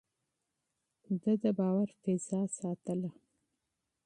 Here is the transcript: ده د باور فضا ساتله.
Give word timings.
ده 1.21 1.31
د 1.43 1.45
باور 1.59 1.89
فضا 2.01 2.41
ساتله. 2.57 3.11